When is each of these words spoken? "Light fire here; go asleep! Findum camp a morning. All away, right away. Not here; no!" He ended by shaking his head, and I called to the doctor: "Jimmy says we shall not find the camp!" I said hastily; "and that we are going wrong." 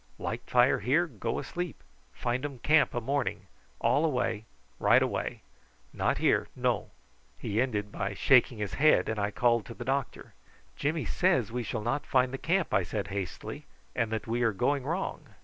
"Light 0.17 0.41
fire 0.49 0.79
here; 0.79 1.05
go 1.05 1.37
asleep! 1.37 1.83
Findum 2.11 2.57
camp 2.63 2.95
a 2.95 2.99
morning. 2.99 3.45
All 3.79 4.03
away, 4.03 4.45
right 4.79 4.99
away. 4.99 5.43
Not 5.93 6.17
here; 6.17 6.47
no!" 6.55 6.89
He 7.37 7.61
ended 7.61 7.91
by 7.91 8.15
shaking 8.15 8.57
his 8.57 8.73
head, 8.73 9.07
and 9.07 9.19
I 9.19 9.29
called 9.29 9.63
to 9.67 9.75
the 9.75 9.85
doctor: 9.85 10.33
"Jimmy 10.75 11.05
says 11.05 11.51
we 11.51 11.61
shall 11.61 11.83
not 11.83 12.07
find 12.07 12.33
the 12.33 12.39
camp!" 12.39 12.73
I 12.73 12.81
said 12.81 13.09
hastily; 13.09 13.65
"and 13.95 14.11
that 14.11 14.25
we 14.25 14.41
are 14.41 14.53
going 14.53 14.85
wrong." 14.85 15.35